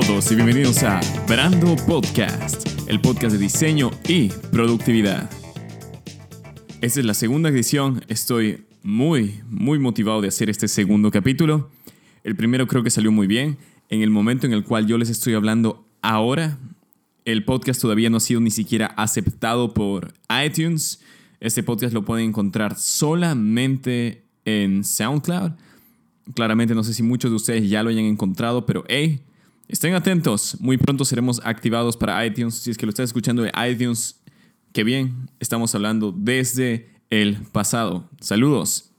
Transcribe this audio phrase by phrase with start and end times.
[0.00, 5.30] todos y bienvenidos a Brando Podcast, el podcast de diseño y productividad.
[6.80, 11.70] Esta es la segunda edición, estoy muy, muy motivado de hacer este segundo capítulo.
[12.24, 13.56] El primero creo que salió muy bien.
[13.88, 16.58] En el momento en el cual yo les estoy hablando ahora,
[17.24, 20.12] el podcast todavía no ha sido ni siquiera aceptado por
[20.44, 21.00] iTunes.
[21.38, 25.52] Este podcast lo pueden encontrar solamente en SoundCloud.
[26.34, 29.20] Claramente no sé si muchos de ustedes ya lo hayan encontrado, pero hey,
[29.68, 30.56] estén atentos.
[30.60, 32.54] Muy pronto seremos activados para iTunes.
[32.54, 34.20] Si es que lo estás escuchando de iTunes,
[34.72, 35.30] qué bien.
[35.40, 38.08] Estamos hablando desde el pasado.
[38.20, 38.92] Saludos.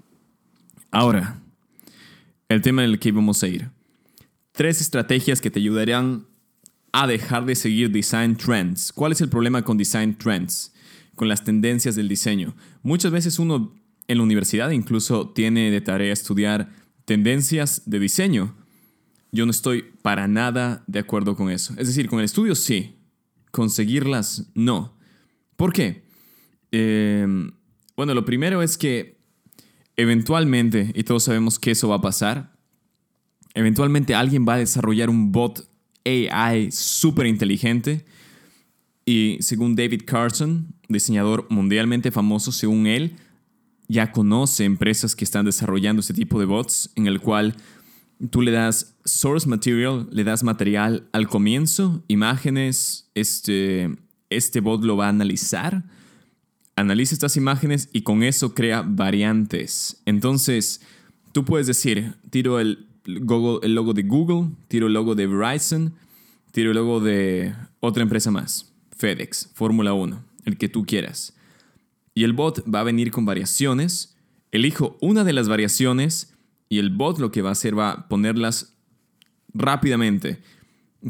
[0.91, 1.41] Ahora,
[2.49, 3.69] el tema en el que íbamos a ir.
[4.51, 6.27] Tres estrategias que te ayudarán
[6.93, 8.93] a dejar de seguir design trends.
[8.93, 10.73] ¿Cuál es el problema con design trends?
[11.15, 12.55] Con las tendencias del diseño.
[12.83, 13.75] Muchas veces uno
[14.07, 16.69] en la universidad incluso tiene de tarea estudiar
[17.03, 18.55] tendencias de diseño.
[19.35, 21.73] Yo no estoy para nada de acuerdo con eso.
[21.77, 22.95] Es decir, con el estudio sí,
[23.51, 24.97] conseguirlas no.
[25.57, 26.05] ¿Por qué?
[26.71, 27.51] Em,
[27.97, 29.19] bueno, lo primero es que
[29.97, 32.55] eventualmente, y todos sabemos que eso va a pasar,
[33.53, 35.69] eventualmente alguien va a desarrollar un bot
[36.05, 38.05] AI súper inteligente.
[39.03, 43.17] Y según David Carson, diseñador mundialmente famoso, según él,
[43.89, 47.57] ya conoce empresas que están desarrollando este tipo de bots en el cual
[48.31, 53.95] tú le das source material, le das material al comienzo, imágenes, este,
[54.29, 55.83] este bot lo va a analizar,
[56.75, 60.01] analiza estas imágenes y con eso crea variantes.
[60.05, 60.81] Entonces,
[61.31, 65.93] tú puedes decir, tiro el el logo de Google, tiro el logo de Verizon,
[66.51, 71.35] tiro el logo de otra empresa más, FedEx, Fórmula 1, el que tú quieras.
[72.13, 74.17] Y el bot va a venir con variaciones,
[74.51, 76.34] elijo una de las variaciones
[76.69, 78.75] y el bot lo que va a hacer va a ponerlas
[79.53, 80.41] rápidamente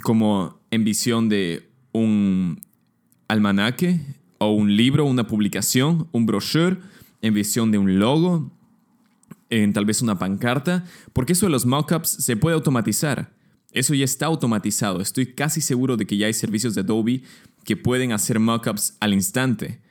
[0.02, 2.62] como en visión de un
[3.28, 4.02] almanaque
[4.38, 6.78] o un libro, una publicación, un brochure,
[7.22, 8.52] en visión de un logo,
[9.50, 13.34] en tal vez una pancarta, porque eso de los mockups se puede automatizar.
[13.72, 15.02] Eso ya está automatizado.
[15.02, 17.24] Estoy casi seguro de que ya hay servicios de Adobe
[17.64, 19.82] que pueden hacer mockups al instante.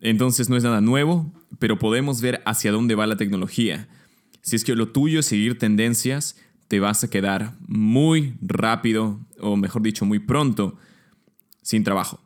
[0.00, 3.88] Entonces no es nada nuevo, pero podemos ver hacia dónde va la tecnología.
[4.42, 6.36] Si es que lo tuyo es seguir tendencias,
[6.68, 10.76] te vas a quedar muy rápido, o mejor dicho, muy pronto,
[11.62, 12.20] sin trabajo.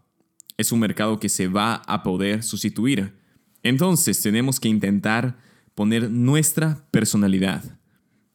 [0.56, 3.16] Es un mercado que se va a poder sustituir.
[3.62, 5.38] Entonces tenemos que intentar
[5.74, 7.78] poner nuestra personalidad.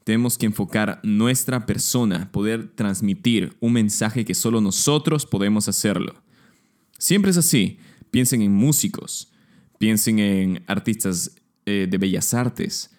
[0.04, 6.24] Tenemos que enfocar nuestra persona, poder transmitir un mensaje que solo nosotros podemos hacerlo.
[6.98, 7.80] Siempre es así.
[8.10, 9.34] Piensen en músicos,
[9.78, 11.36] piensen en artistas
[11.66, 12.92] eh, de bellas artes.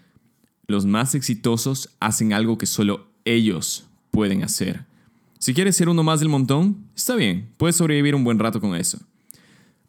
[0.71, 4.84] Los más exitosos hacen algo que solo ellos pueden hacer.
[5.39, 8.75] Si quieres ser uno más del montón, está bien, puedes sobrevivir un buen rato con
[8.75, 9.01] eso.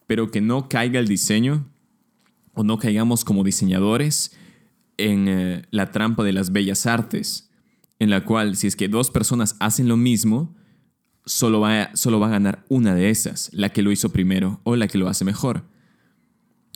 [0.07, 1.65] Pero que no caiga el diseño
[2.53, 4.31] o no caigamos como diseñadores
[4.95, 7.51] en eh, la trampa de las bellas artes,
[7.99, 10.55] en la cual si es que dos personas hacen lo mismo,
[11.25, 14.77] solo va, solo va a ganar una de esas, la que lo hizo primero o
[14.77, 15.65] la que lo hace mejor.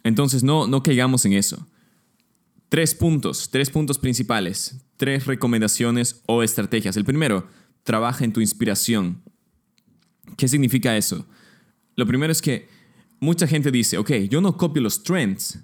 [0.03, 1.65] Entonces no, no caigamos en eso.
[2.73, 6.97] Tres puntos, tres puntos principales, tres recomendaciones o estrategias.
[6.97, 7.47] El primero,
[7.83, 9.21] trabaja en tu inspiración.
[10.37, 11.27] ¿Qué significa eso?
[11.95, 12.67] Lo primero es que
[13.19, 15.59] mucha gente dice, ok, yo no copio los trends,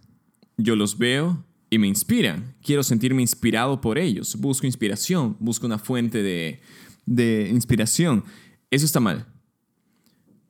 [0.56, 2.54] yo los veo y me inspiran.
[2.62, 4.36] Quiero sentirme inspirado por ellos.
[4.36, 6.62] Busco inspiración, busco una fuente de,
[7.08, 8.24] de inspiración.
[8.70, 9.26] Eso está mal.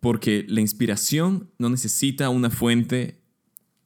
[0.02, 3.22] Porque la inspiración no necesita una fuente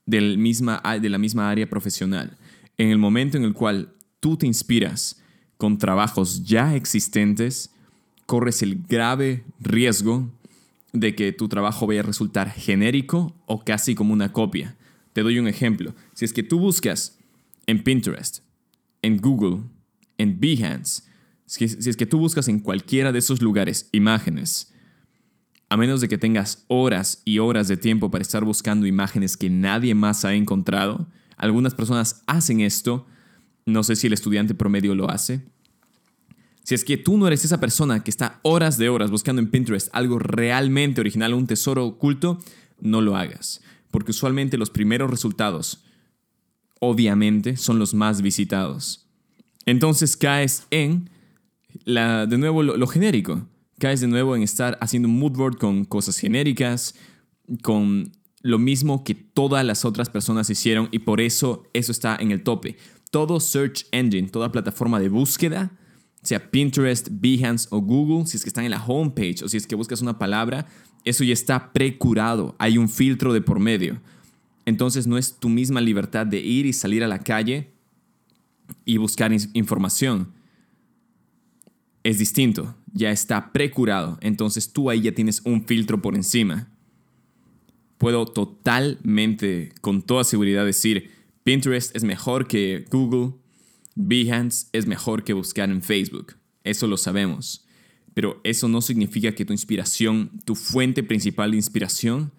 [0.07, 2.35] del misma, de la misma área profesional.
[2.83, 5.23] En el momento en el cual tú te inspiras
[5.55, 7.73] con trabajos ya existentes,
[8.25, 10.29] corres el grave riesgo
[10.91, 14.75] de que tu trabajo vaya a resultar genérico o casi como una copia.
[15.13, 15.95] Te doy un ejemplo.
[16.13, 17.17] Si es que tú buscas
[17.67, 18.39] en Pinterest,
[19.01, 19.61] en Google,
[20.17, 21.03] en Behance,
[21.45, 24.73] si, es que tú buscas en cualquiera de esos lugares imágenes,
[25.69, 29.49] a menos de que tengas horas y horas de tiempo para estar buscando imágenes que
[29.49, 31.07] nadie más ha encontrado,
[31.37, 33.05] algunas personas hacen esto,
[33.65, 35.41] no sé si el estudiante promedio lo hace.
[36.63, 39.49] Si es que tú no eres esa persona que está horas de horas buscando en
[39.49, 42.39] Pinterest algo realmente original, un tesoro oculto,
[42.79, 45.83] no lo hagas, porque usualmente los primeros resultados,
[46.79, 49.07] obviamente, son los más visitados.
[49.65, 51.09] Entonces caes en
[51.85, 53.47] la, de nuevo lo, genérico.
[53.79, 56.95] Caes de nuevo en estar haciendo un mood board con cosas genéricas,
[57.61, 58.11] con
[58.43, 62.43] lo mismo que todas las otras personas hicieron y por eso eso está en el
[62.43, 62.77] tope.
[63.09, 65.71] Todo search engine, toda plataforma de búsqueda
[66.23, 69.67] sea Pinterest, Behance o Google, si es que están en la homepage o si es
[69.67, 70.67] que buscas una palabra,
[71.03, 74.01] eso ya está precurado, hay un filtro de por medio.
[74.65, 77.73] Entonces no es tu misma libertad de ir y salir a la calle
[78.85, 80.31] y buscar información.
[82.03, 86.72] Es distinto, ya está precurado, entonces tú ahí ya tienes un filtro por encima.
[88.03, 91.09] Puedo totalmente, con toda seguridad decir,
[91.45, 93.35] Pinterest es mejor que Google,
[93.95, 96.35] Behance es mejor que buscar en Facebook.
[96.65, 97.65] Eso lo sabemos.
[98.13, 102.33] Pero eso no significa que tu inspiración, tu fuente principal de inspiración,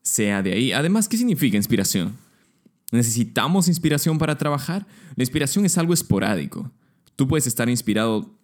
[0.00, 0.72] sea de ahí.
[0.72, 2.16] Además, ¿qué significa inspiración?
[2.90, 4.86] ¿Necesitamos inspiración para trabajar?
[5.16, 6.72] La inspiración es algo esporádico.
[7.16, 8.34] Tú puedes estar inspirado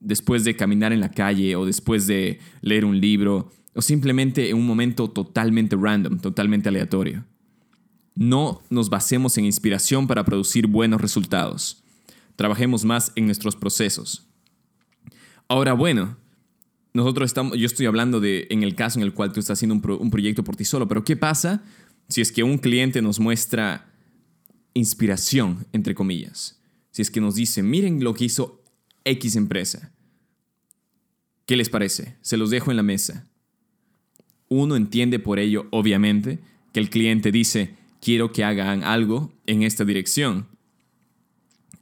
[0.00, 4.56] después de caminar en la calle o después de leer un libro o simplemente en
[4.56, 7.24] un momento totalmente random, totalmente aleatorio.
[8.14, 11.84] No nos basemos en inspiración para producir buenos resultados.
[12.36, 14.26] Trabajemos más en nuestros procesos.
[15.46, 16.16] Ahora, bueno,
[16.94, 19.74] nosotros estamos, yo estoy hablando de en el caso en el cual tú estás haciendo
[19.74, 21.62] un, un proyecto por ti solo, pero ¿qué pasa
[22.08, 23.92] si es que un cliente nos muestra
[24.72, 26.58] inspiración, entre comillas?
[26.92, 28.64] Si es que nos dice, miren lo que hizo
[29.04, 29.92] X empresa.
[31.44, 32.16] ¿Qué les parece?
[32.22, 33.28] Se los dejo en la mesa.
[34.48, 36.38] Uno entiende por ello, obviamente,
[36.72, 40.46] que el cliente dice, quiero que hagan algo en esta dirección.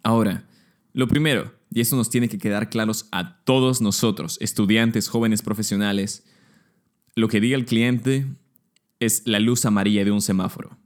[0.02, 0.46] Ahora,
[0.92, 6.24] lo primero, y eso nos tiene que quedar claros a todos nosotros, estudiantes, jóvenes profesionales,
[7.16, 8.26] lo que diga el cliente
[9.00, 10.78] es la luz amarilla de un semáforo.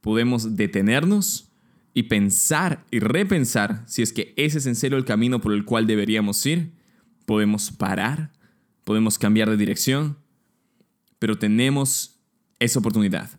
[0.00, 1.50] Podemos detenernos
[1.94, 5.64] y pensar y repensar si es que ese es en serio el camino por el
[5.64, 6.72] cual deberíamos ir.
[7.26, 8.32] Podemos parar,
[8.84, 10.16] podemos cambiar de dirección,
[11.22, 12.20] pero tenemos
[12.58, 13.30] esa oportunidad.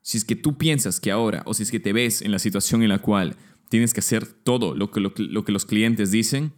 [0.00, 2.40] Si es que tú piensas que ahora, o si es que te ves en la
[2.40, 3.36] situación en la cual
[3.68, 6.54] tienes que hacer todo lo que, lo, que los clientes dicen,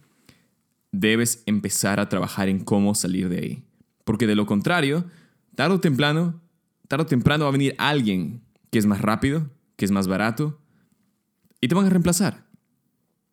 [0.91, 3.63] debes empezar a trabajar en cómo salir de ahí.
[4.03, 5.05] Porque de lo contrario,
[5.53, 6.41] tarde o temprano,
[6.87, 8.41] tarde o temprano va a venir alguien
[8.71, 10.59] que es más rápido, que es más barato,
[11.61, 12.47] y te van a reemplazar.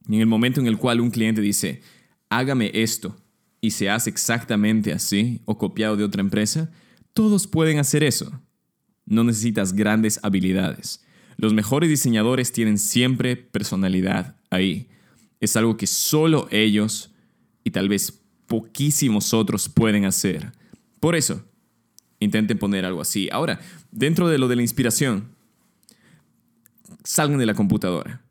[0.07, 1.81] Y en el momento en el cual un cliente dice,
[2.29, 3.17] hágame esto,
[3.63, 6.71] y se hace exactamente así, o copiado de otra empresa,
[7.15, 8.43] todos pueden hacer eso.
[9.07, 11.05] No necesitas grandes habilidades.
[11.37, 14.89] Los mejores diseñadores tienen siempre personalidad ahí.
[15.41, 17.13] Es algo que solo ellos
[17.63, 20.53] y tal vez poquísimos otros pueden hacer.
[20.99, 21.45] Por eso,
[22.19, 23.29] intenten poner algo así.
[23.31, 23.61] Ahora,
[23.93, 25.29] dentro de lo de la inspiración,
[27.05, 28.23] salgan de la computadora.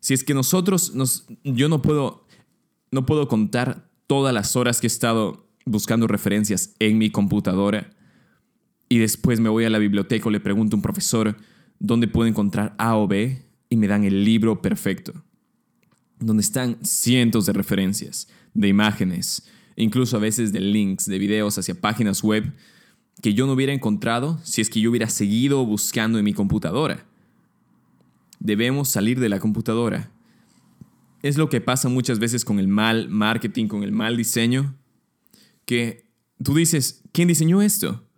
[0.00, 2.26] Si es que nosotros, nos, yo no puedo,
[2.90, 7.90] no puedo contar todas las horas que he estado buscando referencias en mi computadora
[8.88, 11.36] y después me voy a la biblioteca o le pregunto a un profesor
[11.78, 15.12] dónde puedo encontrar A o B y me dan el libro perfecto,
[16.18, 19.46] donde están cientos de referencias, de imágenes,
[19.76, 22.52] incluso a veces de links, de videos hacia páginas web
[23.20, 27.04] que yo no hubiera encontrado si es que yo hubiera seguido buscando en mi computadora.
[28.40, 30.10] Debemos salir de la computadora.
[31.22, 34.76] Es lo que pasa muchas veces con el mal marketing, con el mal diseño,
[35.64, 36.06] que
[36.42, 38.08] tú dices, ¿quién diseñó esto?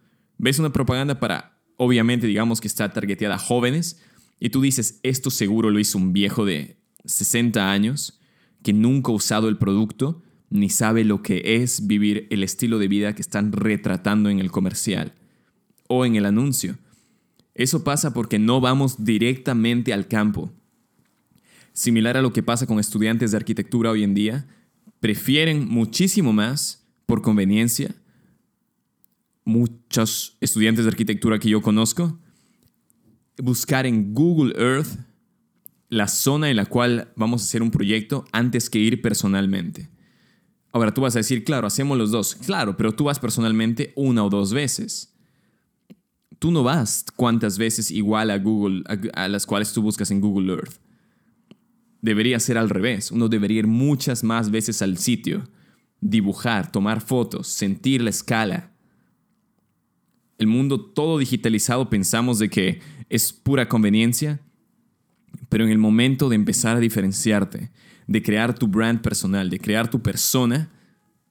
[0.41, 4.00] ves una propaganda para, obviamente, digamos que está targeteada a jóvenes,
[4.40, 8.19] y tú dices, esto seguro lo hizo un viejo de 60 años
[8.62, 12.88] que nunca ha usado el producto ni sabe lo que es vivir el estilo de
[12.88, 15.14] vida que están retratando en el comercial
[15.88, 16.78] o en el anuncio.
[17.54, 20.50] Eso pasa porque no vamos directamente al campo.
[21.73, 24.47] Similar a lo que pasa con estudiantes de arquitectura hoy en día,
[25.00, 27.95] prefieren muchísimo más, por conveniencia,
[29.45, 32.19] muchos estudiantes de arquitectura que yo conozco,
[33.39, 34.99] buscar en Google Earth
[35.89, 39.91] la zona en la cual vamos a hacer un proyecto antes que ir personalmente.
[40.73, 42.37] Ahora tú vas a decir, claro, hacemos los dos.
[42.37, 45.12] Claro, pero tú vas personalmente una o dos veces.
[46.39, 50.21] Tú no vas cuántas veces igual a Google, a, a las cuales tú buscas en
[50.21, 50.79] Google Earth.
[52.02, 53.11] Debería ser al revés.
[53.11, 55.49] Uno debería ir muchas más veces al sitio,
[56.00, 58.71] dibujar, tomar fotos, sentir la escala,
[60.40, 62.80] el mundo todo digitalizado pensamos de que
[63.11, 64.40] es pura conveniencia,
[65.50, 67.71] pero en el momento de empezar a diferenciarte,
[68.07, 70.71] de crear tu brand personal, de crear tu persona,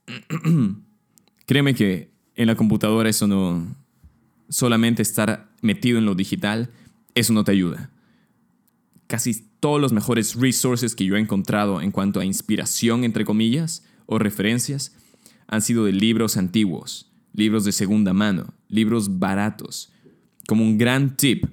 [1.48, 3.76] créeme que en la computadora eso no,
[4.48, 6.70] solamente estar metido en lo digital,
[7.16, 7.90] eso no te ayuda.
[9.10, 13.84] Casi todos los mejores resources que yo he encontrado en cuanto a inspiración, entre comillas,
[14.06, 14.96] o referencias,
[15.48, 19.92] han sido de libros antiguos, libros de segunda mano, libros baratos.
[20.48, 21.46] Como un gran tip,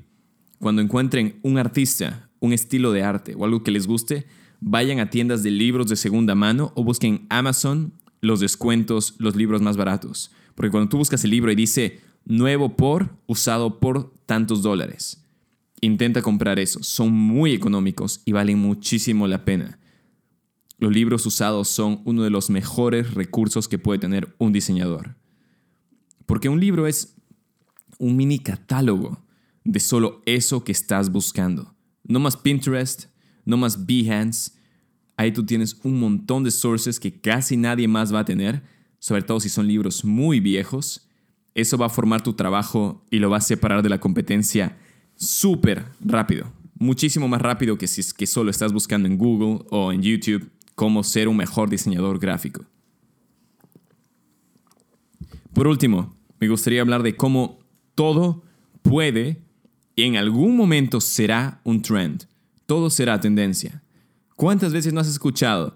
[0.58, 4.26] cuando encuentren un artista, un estilo de arte o algo que les guste,
[4.60, 9.34] vayan a tiendas de libros de segunda mano o busquen en Amazon los descuentos, los
[9.34, 10.30] libros más baratos.
[10.54, 15.25] Porque cuando tú buscas el libro y dice nuevo por, usado por tantos dólares,
[15.80, 16.82] intenta comprar eso.
[16.82, 19.78] Son muy económicos y valen muchísimo la pena.
[20.78, 25.16] Los libros usados son uno de los mejores recursos que puede tener un diseñador.
[26.26, 27.16] Porque un libro es
[27.98, 29.22] un mini catálogo
[29.64, 31.74] de solo eso que estás buscando.
[32.04, 33.06] No más Pinterest,
[33.44, 34.52] no más Behance.
[35.16, 38.62] Ahí tú tienes un montón de sources que casi nadie más va a tener,
[38.98, 41.08] sobre todo si son libros muy viejos.
[41.54, 44.76] Eso va a formar tu trabajo y lo va a separar de la competencia
[45.16, 46.52] súper rápido.
[46.78, 50.50] Muchísimo más rápido que si es que solo estás buscando en Google o en YouTube
[50.74, 52.64] cómo ser un mejor diseñador gráfico.
[55.54, 57.58] Por último, me gustaría hablar de cómo
[57.94, 58.42] todo
[58.82, 59.42] puede
[59.94, 62.26] y en algún momento será un trend.
[62.66, 63.82] Todo será tendencia.
[64.36, 65.74] ¿Cuántas veces no has escuchado?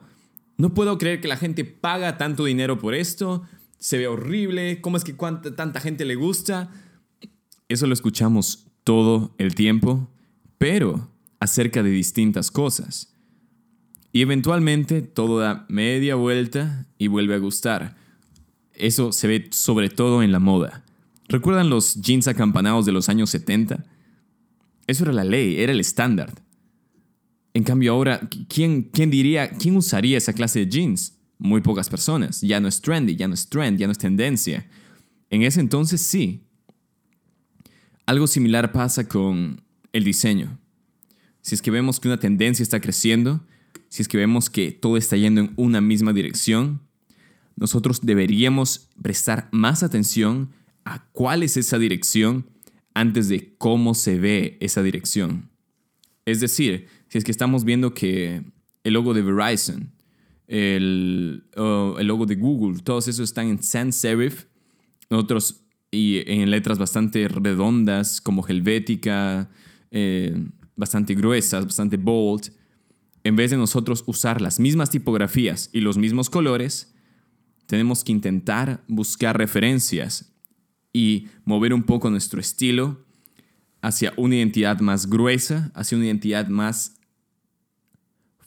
[0.59, 3.44] No puedo creer que la gente paga tanto dinero por esto.
[3.78, 4.82] Se ve horrible.
[4.82, 6.70] ¿Cómo es que cuánta, tanta gente le gusta?
[7.68, 10.08] Eso lo escuchamos todo el tiempo,
[10.58, 13.14] pero acerca de distintas cosas.
[14.12, 17.96] Y eventualmente todo da media vuelta y vuelve a gustar.
[18.75, 20.84] Eso se ve sobre todo en la moda.
[21.28, 23.84] ¿Recuerdan los jeans acampanados de los años 70?
[24.87, 26.32] Eso era la ley, era el estándar.
[27.54, 31.18] En cambio ahora, ¿quién, ¿quién diría, quién usaría esa clase de jeans?
[31.38, 32.40] Muy pocas personas.
[32.40, 34.68] Ya no es trendy, ya no es trend, ya no es tendencia.
[35.30, 36.42] En ese entonces sí.
[38.11, 39.62] Algo similar pasa con
[39.93, 40.59] el diseño.
[41.43, 43.40] Si es que vemos que una tendencia está creciendo,
[43.88, 46.81] si es que vemos que todo está yendo en una misma dirección,
[47.55, 50.50] nosotros deberíamos prestar más atención
[50.85, 52.50] a cuál es esa dirección
[52.95, 55.49] antes de cómo se ve esa dirección.
[56.25, 58.43] Es decir, si es que estamos viendo que
[58.83, 59.93] el logo de Verizon,
[60.49, 64.47] el, el logo de Google, todos esos están en sans serif,
[65.11, 65.60] otros
[65.90, 69.50] y en letras bastante redondas como helvética,
[69.90, 72.52] eh, bastante gruesas, bastante bold,
[73.25, 76.94] en vez de nosotros usar las mismas tipografías y los mismos colores,
[77.66, 80.32] tenemos que intentar buscar referencias
[80.92, 83.04] y mover un poco nuestro estilo
[83.82, 86.97] hacia una identidad más gruesa, hacia una identidad más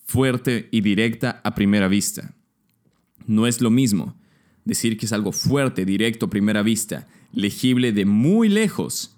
[0.06, 2.34] fuerte y directa a primera vista.
[3.26, 4.16] No es lo mismo
[4.66, 9.18] decir que es algo fuerte, directo a primera vista, legible de muy lejos.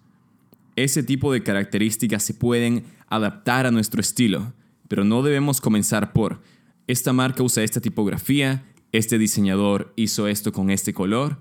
[0.76, 4.54] Ese tipo de características se pueden adaptar a nuestro estilo,
[4.88, 6.42] pero no debemos comenzar por
[6.88, 11.40] esta marca usa esta tipografía, este diseñador hizo esto con este color,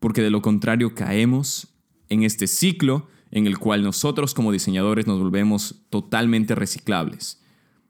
[0.00, 1.74] porque de lo contrario caemos
[2.08, 7.42] en este ciclo en el cual nosotros como diseñadores nos volvemos totalmente reciclables.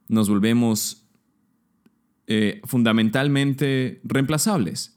[0.09, 1.09] Nos volvemos
[2.29, 4.97] eh, fundamentalmente reemplazables.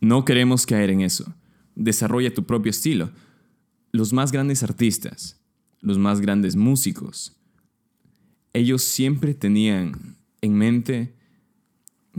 [0.00, 1.34] No queremos caer en eso.
[1.74, 3.10] Desarrolla tu propio estilo.
[3.92, 5.40] Los más grandes artistas,
[5.80, 7.36] los más grandes músicos,
[8.52, 11.14] ellos siempre tenían en mente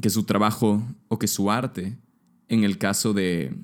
[0.02, 1.98] que su trabajo o que su arte,
[2.48, 3.56] en el caso de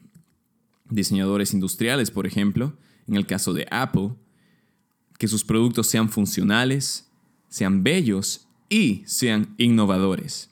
[0.90, 2.78] diseñadores industriales, por ejemplo,
[3.08, 4.12] en el caso de Apple,
[5.18, 7.10] que sus productos sean funcionales,
[7.48, 10.50] sean bellos y sean innovadores.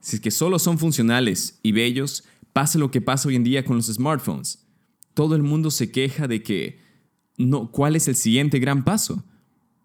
[0.00, 3.64] Si es que solo son funcionales y bellos, pasa lo que pasa hoy en día
[3.64, 4.65] con los smartphones.
[5.16, 6.78] Todo el mundo se queja de que
[7.38, 9.24] no, ¿cuál es el siguiente gran paso?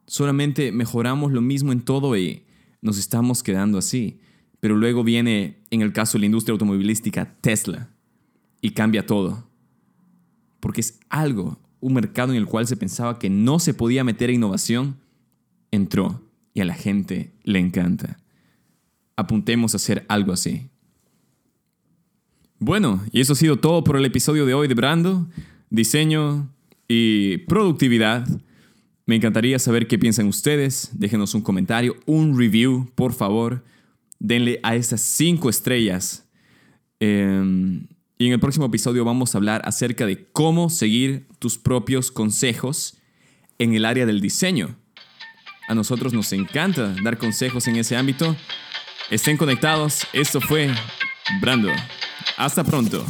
[0.06, 2.44] Solamente mejoramos lo mismo en todo y
[2.82, 4.20] nos estamos quedando así.
[4.60, 7.92] Pero luego viene, en el caso de la industria automovilística, Tesla
[8.60, 9.48] y cambia todo.
[10.60, 14.32] Porque es algo, un mercado en el cual se pensaba que no se podía meter
[14.32, 14.98] innovación,
[15.72, 18.20] entró y a la gente le encanta.
[19.16, 20.71] Apuntemos a hacer algo así.
[22.64, 25.28] Bueno, y eso ha sido todo por el episodio de hoy de Brando,
[25.72, 26.48] diseño
[26.88, 28.28] y productividad.
[29.08, 30.92] Me encantaría saber qué piensan ustedes.
[30.94, 33.64] Déjenos un comentario, un review, por favor.
[34.20, 36.30] Denle a esas cinco estrellas.
[37.00, 37.88] Em,
[38.20, 43.00] y en el próximo episodio vamos a hablar acerca de cómo seguir tus propios consejos
[43.58, 44.76] en el área del diseño.
[45.68, 48.36] A nosotros nos encanta dar consejos en ese ámbito.
[49.10, 50.06] Estén conectados.
[50.14, 50.70] Esto fue
[51.42, 51.70] Brando.
[52.38, 53.06] Hasta pronto.